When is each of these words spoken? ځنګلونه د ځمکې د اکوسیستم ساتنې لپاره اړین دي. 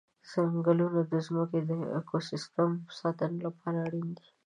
ځنګلونه 0.31 1.01
د 1.11 1.13
ځمکې 1.25 1.59
د 1.69 1.71
اکوسیستم 1.99 2.71
ساتنې 2.99 3.37
لپاره 3.47 3.77
اړین 3.87 4.07
دي. 4.17 4.27